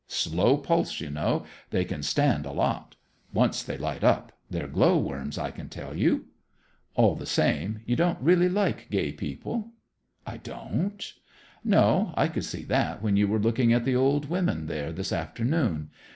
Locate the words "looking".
13.37-13.73